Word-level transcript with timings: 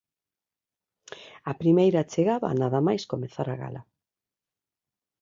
A 1.51 1.53
primeira 1.61 2.07
chegaba 2.11 2.49
nada 2.61 2.79
máis 2.87 3.03
comezar 3.11 3.47
a 3.49 3.59
gala. 3.61 3.81